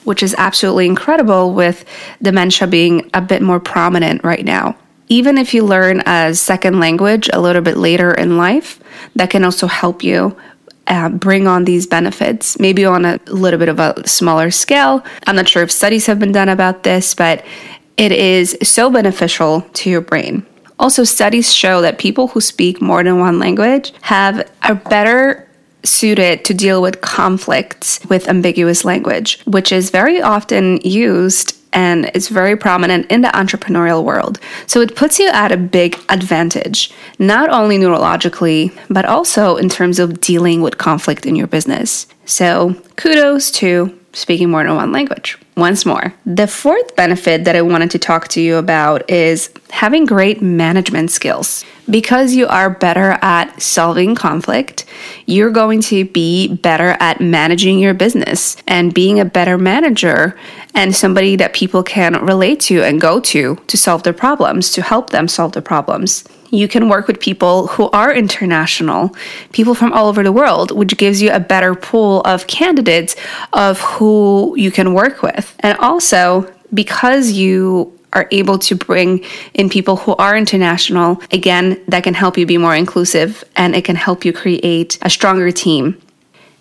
which 0.06 0.24
is 0.24 0.34
absolutely 0.40 0.88
incredible 0.88 1.54
with 1.54 1.86
dementia 2.20 2.66
being 2.66 3.08
a 3.14 3.22
bit 3.22 3.44
more 3.44 3.60
prominent 3.60 4.24
right 4.24 4.44
now 4.44 4.76
even 5.08 5.38
if 5.38 5.54
you 5.54 5.64
learn 5.64 6.02
a 6.06 6.34
second 6.34 6.80
language 6.80 7.30
a 7.34 7.40
little 7.40 7.62
bit 7.62 7.78
later 7.78 8.12
in 8.12 8.38
life, 8.38 8.80
that 9.16 9.30
can 9.30 9.44
also 9.44 9.68
help 9.68 10.04
you 10.04 10.36
uh, 10.88 11.10
bring 11.10 11.48
on 11.48 11.66
these 11.66 11.88
benefits, 11.88 12.60
maybe 12.60 12.86
on 12.86 13.06
a 13.06 13.20
little 13.28 13.60
bit 13.60 13.70
of 13.70 13.80
a 13.80 14.08
smaller 14.08 14.52
scale. 14.52 15.04
I'm 15.26 15.36
not 15.36 15.48
sure 15.48 15.64
if 15.64 15.72
studies 15.72 16.06
have 16.06 16.20
been 16.20 16.32
done 16.32 16.50
about 16.50 16.84
this, 16.84 17.16
but 17.16 17.46
it 17.98 18.12
is 18.12 18.58
so 18.62 18.90
beneficial 18.90 19.62
to 19.62 19.90
your 19.90 20.02
brain. 20.02 20.46
Also, 20.78 21.04
studies 21.04 21.54
show 21.54 21.82
that 21.82 22.00
people 22.00 22.28
who 22.28 22.42
speak 22.42 22.82
more 22.82 23.04
than 23.04 23.20
one 23.20 23.40
language 23.40 23.94
have 24.02 24.50
a 24.64 24.76
better 24.76 25.48
suited 25.86 26.44
to 26.46 26.54
deal 26.54 26.82
with 26.82 27.02
conflicts 27.02 28.00
with 28.10 28.28
ambiguous 28.28 28.84
language, 28.84 29.40
which 29.46 29.72
is 29.72 29.90
very 29.90 30.22
often 30.22 30.78
used 30.82 31.56
and 31.76 32.10
it's 32.16 32.30
very 32.30 32.56
prominent 32.56 33.12
in 33.12 33.22
the 33.22 33.28
entrepreneurial 33.28 34.04
world. 34.04 34.40
So 34.66 34.82
it 34.82 34.96
puts 34.96 35.20
you 35.20 35.28
at 35.28 35.52
a 35.52 35.58
big 35.58 36.00
advantage, 36.10 36.92
not 37.20 37.50
only 37.50 37.78
neurologically, 37.78 38.76
but 38.90 39.06
also 39.06 39.58
in 39.58 39.70
terms 39.70 40.00
of 40.00 40.22
dealing 40.22 40.62
with 40.62 40.80
conflict 40.80 41.26
in 41.26 41.36
your 41.36 41.48
business. 41.48 42.08
So 42.26 42.74
kudos 42.96 43.52
to 43.52 44.00
speaking 44.16 44.50
more 44.50 44.64
than 44.64 44.76
one 44.76 44.92
language. 44.92 45.38
Once 45.58 45.86
more, 45.86 46.14
the 46.26 46.48
fourth 46.48 46.96
benefit 46.96 47.44
that 47.44 47.56
I 47.56 47.62
wanted 47.62 47.92
to 47.92 48.00
talk 48.00 48.28
to 48.30 48.42
you 48.42 48.56
about 48.56 49.10
is 49.10 49.50
having 49.70 50.06
great 50.06 50.42
management 50.42 51.12
skills. 51.12 51.64
Because 51.90 52.34
you 52.34 52.48
are 52.48 52.70
better 52.70 53.18
at 53.22 53.62
solving 53.62 54.16
conflict, 54.16 54.86
you're 55.28 55.52
going 55.52 55.82
to 55.84 56.06
be 56.06 56.56
better 56.56 56.98
at 57.00 57.22
managing 57.22 57.78
your 57.80 57.94
business 57.94 58.58
and 58.68 58.94
being 58.94 59.20
a 59.20 59.26
better 59.26 59.58
manager 59.58 60.38
and 60.74 60.96
somebody 60.96 61.36
that 61.36 61.54
people 61.54 61.84
can 61.84 62.26
relate 62.26 62.60
to 62.62 62.82
and 62.84 63.00
go 63.00 63.20
to 63.20 63.56
to 63.68 63.78
solve 63.78 64.04
their 64.04 64.14
problems, 64.14 64.72
to 64.72 64.82
help 64.82 65.12
them 65.12 65.28
solve 65.28 65.52
their 65.52 65.62
problems. 65.62 66.24
You 66.56 66.68
can 66.68 66.88
work 66.88 67.08
with 67.08 67.20
people 67.20 67.68
who 67.68 67.90
are 67.92 68.14
international, 68.14 69.16
people 69.52 69.76
from 69.76 69.92
all 69.92 70.08
over 70.08 70.24
the 70.24 70.32
world, 70.32 70.72
which 70.72 70.96
gives 70.98 71.22
you 71.22 71.32
a 71.32 71.40
better 71.40 71.76
pool 71.76 72.22
of 72.22 72.48
candidates 72.48 73.16
of 73.52 73.80
who 73.82 74.56
you 74.58 74.72
can 74.72 74.94
work 74.94 75.22
with. 75.22 75.54
And 75.60 75.78
also, 75.80 76.52
because 76.74 77.32
you 77.32 77.92
are 78.14 78.28
able 78.32 78.58
to 78.58 78.76
bring 78.76 79.24
in 79.54 79.70
people 79.70 79.98
who 79.98 80.16
are 80.16 80.38
international, 80.38 81.22
again, 81.32 81.82
that 81.90 82.04
can 82.04 82.14
help 82.14 82.38
you 82.38 82.46
be 82.46 82.58
more 82.58 82.76
inclusive 82.76 83.44
and 83.58 83.76
it 83.76 83.84
can 83.84 83.98
help 83.98 84.24
you 84.24 84.32
create 84.32 84.98
a 85.02 85.10
stronger 85.10 85.52
team. 85.52 86.02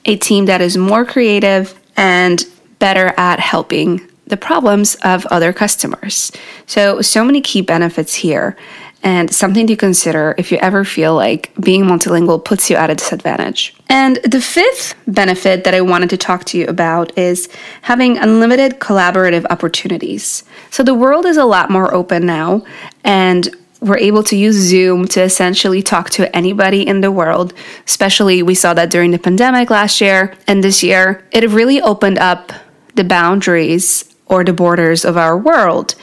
A 0.06 0.16
team 0.16 0.46
that 0.46 0.60
is 0.60 0.76
more 0.76 1.04
creative 1.04 1.78
and 1.96 2.44
better 2.80 3.14
at 3.16 3.38
helping 3.38 4.00
the 4.26 4.36
problems 4.36 4.96
of 5.04 5.26
other 5.26 5.52
customers. 5.52 6.32
So, 6.66 7.00
so 7.02 7.24
many 7.24 7.40
key 7.40 7.60
benefits 7.60 8.14
here, 8.14 8.56
and 9.04 9.32
something 9.32 9.66
to 9.66 9.76
consider 9.76 10.34
if 10.38 10.50
you 10.50 10.56
ever 10.58 10.82
feel 10.82 11.14
like 11.14 11.52
being 11.60 11.84
multilingual 11.84 12.42
puts 12.42 12.70
you 12.70 12.76
at 12.76 12.88
a 12.88 12.94
disadvantage. 12.94 13.74
And 13.90 14.16
the 14.24 14.40
fifth 14.40 14.94
benefit 15.06 15.64
that 15.64 15.74
I 15.74 15.82
wanted 15.82 16.08
to 16.10 16.16
talk 16.16 16.44
to 16.46 16.58
you 16.58 16.66
about 16.66 17.16
is 17.16 17.48
having 17.82 18.16
unlimited 18.16 18.80
collaborative 18.80 19.44
opportunities. 19.50 20.42
So, 20.70 20.82
the 20.82 20.94
world 20.94 21.26
is 21.26 21.36
a 21.36 21.44
lot 21.44 21.70
more 21.70 21.92
open 21.94 22.24
now, 22.24 22.64
and 23.04 23.54
we're 23.80 23.98
able 23.98 24.22
to 24.24 24.36
use 24.36 24.56
Zoom 24.56 25.06
to 25.08 25.22
essentially 25.22 25.82
talk 25.82 26.08
to 26.10 26.34
anybody 26.34 26.86
in 26.86 27.02
the 27.02 27.12
world. 27.12 27.52
Especially, 27.86 28.42
we 28.42 28.54
saw 28.54 28.72
that 28.72 28.90
during 28.90 29.10
the 29.10 29.18
pandemic 29.18 29.68
last 29.68 30.00
year 30.00 30.34
and 30.46 30.64
this 30.64 30.82
year. 30.82 31.22
It 31.30 31.48
really 31.50 31.82
opened 31.82 32.18
up 32.18 32.50
the 32.94 33.04
boundaries 33.04 34.04
or 34.26 34.42
the 34.42 34.54
borders 34.54 35.04
of 35.04 35.18
our 35.18 35.36
world. 35.36 35.94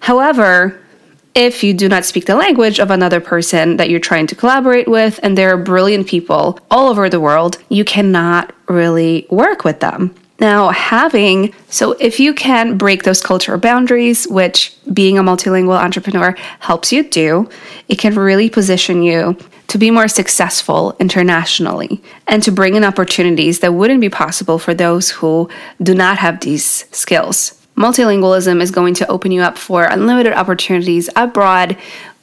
However, 0.00 0.80
if 1.38 1.62
you 1.62 1.72
do 1.72 1.88
not 1.88 2.04
speak 2.04 2.26
the 2.26 2.34
language 2.34 2.80
of 2.80 2.90
another 2.90 3.20
person 3.20 3.76
that 3.76 3.88
you're 3.88 4.00
trying 4.00 4.26
to 4.26 4.34
collaborate 4.34 4.88
with, 4.88 5.20
and 5.22 5.38
there 5.38 5.54
are 5.54 5.56
brilliant 5.56 6.08
people 6.08 6.58
all 6.68 6.88
over 6.88 7.08
the 7.08 7.20
world, 7.20 7.58
you 7.68 7.84
cannot 7.84 8.52
really 8.66 9.24
work 9.30 9.62
with 9.62 9.78
them. 9.78 10.12
Now, 10.40 10.70
having, 10.70 11.54
so 11.68 11.92
if 11.92 12.18
you 12.18 12.34
can 12.34 12.76
break 12.76 13.04
those 13.04 13.20
cultural 13.20 13.58
boundaries, 13.58 14.26
which 14.26 14.76
being 14.92 15.16
a 15.16 15.22
multilingual 15.22 15.78
entrepreneur 15.78 16.32
helps 16.58 16.92
you 16.92 17.08
do, 17.08 17.48
it 17.88 18.00
can 18.00 18.16
really 18.16 18.50
position 18.50 19.04
you 19.04 19.36
to 19.68 19.78
be 19.78 19.92
more 19.92 20.08
successful 20.08 20.96
internationally 20.98 22.02
and 22.26 22.42
to 22.42 22.50
bring 22.50 22.74
in 22.74 22.82
opportunities 22.82 23.60
that 23.60 23.74
wouldn't 23.74 24.00
be 24.00 24.08
possible 24.08 24.58
for 24.58 24.74
those 24.74 25.10
who 25.10 25.48
do 25.80 25.94
not 25.94 26.18
have 26.18 26.40
these 26.40 26.84
skills. 26.90 27.57
Multilingualism 27.78 28.60
is 28.60 28.72
going 28.72 28.94
to 28.94 29.08
open 29.08 29.30
you 29.30 29.40
up 29.40 29.56
for 29.56 29.84
unlimited 29.84 30.32
opportunities 30.32 31.08
abroad 31.14 31.76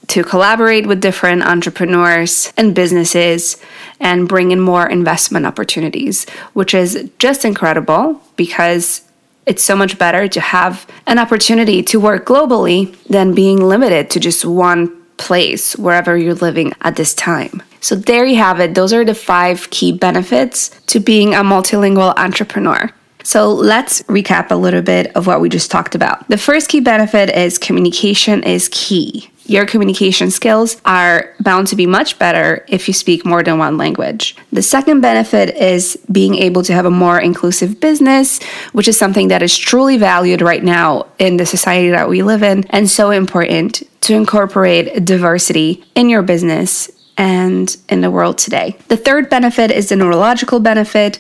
to 0.08 0.22
collaborate 0.22 0.86
with 0.86 1.00
different 1.00 1.44
entrepreneurs 1.44 2.52
and 2.58 2.76
businesses 2.76 3.56
and 4.02 4.28
bring 4.28 4.52
in 4.52 4.60
more 4.60 4.86
investment 4.86 5.46
opportunities, 5.46 6.30
which 6.52 6.74
is 6.74 7.10
just 7.20 7.46
incredible 7.46 8.22
because 8.36 9.02
it's 9.46 9.64
so 9.64 9.78
much 9.78 9.98
better 9.98 10.28
to 10.28 10.42
have 10.42 10.86
an 11.08 11.20
opportunity 11.20 11.82
to 11.84 12.02
work 12.02 12.26
globally 12.26 12.94
than 13.06 13.34
being 13.34 13.64
limited 13.64 14.10
to 14.10 14.20
just 14.20 14.44
one 14.44 14.94
place 15.16 15.78
wherever 15.78 16.18
you're 16.18 16.34
living 16.34 16.74
at 16.82 16.98
this 16.98 17.14
time. 17.14 17.64
So, 17.80 17.96
there 17.96 18.26
you 18.26 18.36
have 18.36 18.60
it. 18.60 18.76
Those 18.76 18.92
are 18.92 19.06
the 19.06 19.16
five 19.16 19.70
key 19.70 19.94
benefits 19.94 20.70
to 20.88 21.00
being 21.00 21.34
a 21.34 21.44
multilingual 21.44 22.14
entrepreneur. 22.18 22.92
So 23.26 23.52
let's 23.52 24.04
recap 24.04 24.52
a 24.52 24.56
little 24.56 24.84
bit 24.84 25.14
of 25.16 25.26
what 25.26 25.42
we 25.42 25.50
just 25.50 25.72
talked 25.72 25.96
about. 25.96 26.28
The 26.30 26.38
first 26.38 26.70
key 26.70 26.80
benefit 26.80 27.30
is 27.32 27.58
communication 27.58 28.44
is 28.44 28.70
key. 28.72 29.32
Your 29.48 29.66
communication 29.66 30.30
skills 30.30 30.80
are 30.86 31.34
bound 31.40 31.68
to 31.68 31.76
be 31.76 31.88
much 31.88 32.20
better 32.20 32.64
if 32.68 32.88
you 32.88 32.94
speak 32.94 33.26
more 33.26 33.42
than 33.42 33.58
one 33.58 33.78
language. 33.78 34.36
The 34.52 34.62
second 34.62 35.02
benefit 35.02 35.56
is 35.56 35.98
being 36.12 36.36
able 36.36 36.62
to 36.64 36.74
have 36.74 36.86
a 36.86 36.92
more 36.92 37.20
inclusive 37.20 37.80
business, 37.80 38.42
which 38.74 38.88
is 38.88 38.98
something 38.98 39.30
that 39.30 39.42
is 39.42 39.58
truly 39.58 39.98
valued 39.98 40.42
right 40.42 40.64
now 40.64 41.08
in 41.18 41.38
the 41.38 41.46
society 41.48 41.90
that 41.90 42.08
we 42.08 42.22
live 42.22 42.44
in 42.44 42.64
and 42.70 42.90
so 42.90 43.10
important 43.10 43.82
to 44.02 44.14
incorporate 44.14 45.04
diversity 45.04 45.84
in 45.96 46.10
your 46.10 46.22
business 46.22 46.92
and 47.18 47.78
in 47.90 48.02
the 48.02 48.12
world 48.12 48.38
today. 48.38 48.78
The 48.88 48.98
third 48.98 49.30
benefit 49.30 49.72
is 49.72 49.90
the 49.90 49.96
neurological 49.96 50.60
benefit. 50.60 51.20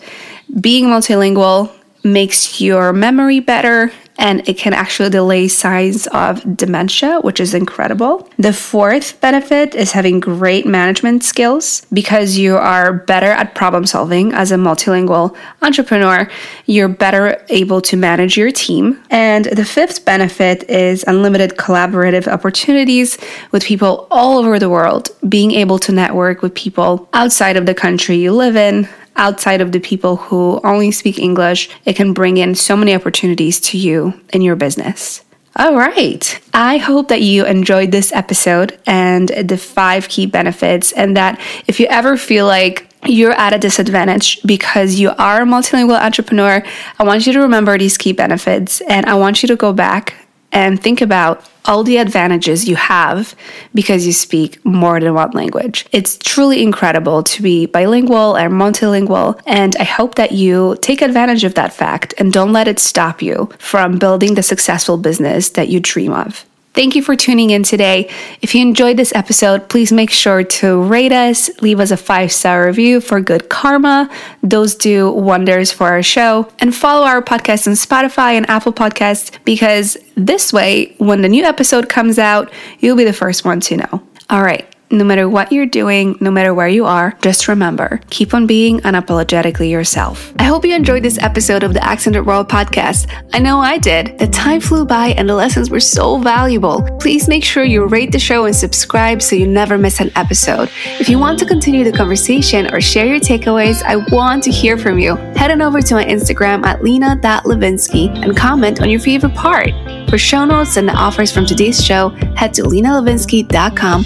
Being 0.61 0.85
multilingual 0.85 1.74
makes 2.05 2.61
your 2.61 2.93
memory 2.93 3.39
better 3.39 3.91
and 4.17 4.47
it 4.47 4.57
can 4.57 4.73
actually 4.73 5.09
delay 5.09 5.47
signs 5.47 6.07
of 6.07 6.55
dementia, 6.55 7.19
which 7.21 7.39
is 7.39 7.53
incredible. 7.53 8.29
The 8.37 8.53
fourth 8.53 9.19
benefit 9.19 9.75
is 9.75 9.91
having 9.91 10.19
great 10.19 10.65
management 10.65 11.23
skills 11.23 11.85
because 11.91 12.37
you 12.37 12.55
are 12.55 12.93
better 12.93 13.31
at 13.31 13.55
problem 13.55 13.85
solving 13.85 14.31
as 14.33 14.51
a 14.51 14.55
multilingual 14.55 15.35
entrepreneur. 15.61 16.29
You're 16.65 16.87
better 16.87 17.43
able 17.49 17.81
to 17.81 17.97
manage 17.97 18.37
your 18.37 18.51
team. 18.51 19.01
And 19.09 19.45
the 19.45 19.65
fifth 19.65 20.05
benefit 20.05 20.69
is 20.69 21.03
unlimited 21.07 21.57
collaborative 21.57 22.27
opportunities 22.27 23.17
with 23.51 23.65
people 23.65 24.07
all 24.09 24.39
over 24.39 24.59
the 24.59 24.69
world, 24.69 25.09
being 25.27 25.51
able 25.51 25.79
to 25.79 25.91
network 25.91 26.41
with 26.41 26.55
people 26.55 27.09
outside 27.13 27.57
of 27.57 27.65
the 27.65 27.75
country 27.75 28.15
you 28.15 28.31
live 28.31 28.55
in, 28.55 28.87
outside 29.15 29.61
of 29.61 29.71
the 29.71 29.79
people 29.79 30.17
who 30.17 30.59
only 30.63 30.91
speak 30.91 31.19
English, 31.19 31.69
it 31.85 31.95
can 31.95 32.13
bring 32.13 32.37
in 32.37 32.55
so 32.55 32.75
many 32.75 32.93
opportunities 32.93 33.59
to 33.61 33.77
you 33.77 34.19
in 34.33 34.41
your 34.41 34.55
business. 34.55 35.23
All 35.57 35.75
right. 35.75 36.39
I 36.53 36.77
hope 36.77 37.07
that 37.07 37.21
you 37.21 37.45
enjoyed 37.45 37.91
this 37.91 38.11
episode 38.11 38.77
and 38.85 39.29
the 39.29 39.57
five 39.57 40.09
key 40.09 40.25
benefits, 40.25 40.91
and 40.91 41.15
that 41.15 41.39
if 41.65 41.79
you 41.79 41.85
ever 41.87 42.17
feel 42.17 42.45
like 42.45 42.89
you're 43.05 43.31
at 43.31 43.53
a 43.53 43.57
disadvantage 43.57 44.41
because 44.43 44.99
you 44.99 45.11
are 45.11 45.43
a 45.43 45.45
multilingual 45.45 45.99
entrepreneur, 45.99 46.61
I 46.99 47.03
want 47.03 47.25
you 47.25 47.33
to 47.33 47.39
remember 47.39 47.77
these 47.77 47.97
key 47.97 48.11
benefits 48.11 48.81
and 48.81 49.05
I 49.05 49.13
want 49.15 49.43
you 49.43 49.47
to 49.47 49.55
go 49.55 49.71
back 49.71 50.15
and 50.51 50.81
think 50.81 51.01
about 51.01 51.47
all 51.65 51.83
the 51.83 51.97
advantages 51.97 52.67
you 52.67 52.75
have 52.75 53.35
because 53.73 54.05
you 54.05 54.13
speak 54.13 54.63
more 54.65 54.99
than 54.99 55.13
one 55.13 55.31
language. 55.31 55.85
It's 55.91 56.17
truly 56.17 56.63
incredible 56.63 57.23
to 57.23 57.41
be 57.41 57.65
bilingual 57.65 58.35
and 58.35 58.53
multilingual, 58.53 59.39
and 59.45 59.75
I 59.77 59.83
hope 59.83 60.15
that 60.15 60.31
you 60.31 60.77
take 60.81 61.01
advantage 61.01 61.43
of 61.43 61.55
that 61.55 61.73
fact 61.73 62.13
and 62.17 62.31
don't 62.31 62.53
let 62.53 62.67
it 62.67 62.79
stop 62.79 63.21
you 63.21 63.49
from 63.59 63.97
building 63.97 64.35
the 64.35 64.43
successful 64.43 64.97
business 64.97 65.49
that 65.49 65.69
you 65.69 65.79
dream 65.79 66.13
of. 66.13 66.45
Thank 66.75 66.93
you 66.93 67.01
for 67.01 67.15
tuning 67.15 67.51
in 67.51 67.63
today. 67.63 68.11
If 68.41 68.53
you 68.53 68.61
enjoyed 68.61 68.97
this 68.97 69.15
episode, 69.15 69.69
please 69.69 69.93
make 69.93 70.09
sure 70.09 70.43
to 70.43 70.83
rate 70.83 71.13
us, 71.13 71.49
leave 71.61 71.79
us 71.79 71.89
a 71.91 71.97
five 71.97 72.33
star 72.33 72.65
review 72.65 72.99
for 72.99 73.21
good 73.21 73.47
karma. 73.47 74.09
Those 74.43 74.75
do 74.75 75.09
wonders 75.09 75.71
for 75.71 75.87
our 75.87 76.03
show. 76.03 76.51
And 76.59 76.75
follow 76.75 77.05
our 77.05 77.21
podcast 77.21 77.67
on 77.67 77.73
Spotify 77.73 78.33
and 78.33 78.49
Apple 78.49 78.73
Podcasts 78.73 79.37
because 79.45 79.97
this 80.15 80.51
way, 80.51 80.93
when 80.97 81.21
the 81.21 81.29
new 81.29 81.45
episode 81.45 81.87
comes 81.87 82.19
out, 82.19 82.51
you'll 82.79 82.97
be 82.97 83.05
the 83.05 83.13
first 83.13 83.45
one 83.45 83.61
to 83.61 83.77
know. 83.77 84.03
All 84.29 84.43
right 84.43 84.74
no 84.91 85.03
matter 85.03 85.27
what 85.27 85.51
you're 85.51 85.65
doing, 85.65 86.17
no 86.21 86.31
matter 86.31 86.53
where 86.53 86.67
you 86.67 86.85
are, 86.85 87.17
just 87.21 87.47
remember 87.47 87.99
keep 88.09 88.33
on 88.33 88.47
being 88.47 88.79
unapologetically 88.81 89.69
yourself. 89.69 90.33
I 90.39 90.43
hope 90.43 90.65
you 90.65 90.75
enjoyed 90.75 91.03
this 91.03 91.17
episode 91.19 91.63
of 91.63 91.73
the 91.73 91.83
Accented 91.83 92.25
World 92.25 92.49
podcast. 92.49 93.11
I 93.33 93.39
know 93.39 93.59
I 93.59 93.77
did. 93.77 94.17
The 94.19 94.27
time 94.27 94.61
flew 94.61 94.85
by 94.85 95.07
and 95.09 95.27
the 95.27 95.35
lessons 95.35 95.69
were 95.69 95.79
so 95.79 96.17
valuable. 96.17 96.87
Please 96.99 97.27
make 97.27 97.43
sure 97.43 97.63
you 97.63 97.85
rate 97.85 98.11
the 98.11 98.19
show 98.19 98.45
and 98.45 98.55
subscribe 98.55 99.21
so 99.21 99.35
you 99.35 99.47
never 99.47 99.77
miss 99.77 99.99
an 99.99 100.11
episode. 100.15 100.69
If 100.99 101.09
you 101.09 101.19
want 101.19 101.39
to 101.39 101.45
continue 101.45 101.83
the 101.83 101.91
conversation 101.91 102.73
or 102.73 102.81
share 102.81 103.05
your 103.05 103.19
takeaways, 103.19 103.81
I 103.83 103.97
want 104.13 104.43
to 104.43 104.51
hear 104.51 104.77
from 104.77 104.99
you. 104.99 105.15
Head 105.35 105.51
on 105.51 105.61
over 105.61 105.81
to 105.81 105.95
my 105.95 106.05
Instagram 106.05 106.65
at 106.65 106.83
lena.livinsky 106.83 108.23
and 108.23 108.35
comment 108.35 108.81
on 108.81 108.89
your 108.89 108.99
favorite 108.99 109.35
part. 109.35 109.69
For 110.09 110.17
show 110.17 110.45
notes 110.45 110.77
and 110.77 110.87
the 110.87 110.93
offers 110.93 111.31
from 111.31 111.45
today's 111.45 111.83
show, 111.83 112.09
head 112.35 112.53
to 112.55 112.63
lenalivinsky.com 112.63 114.05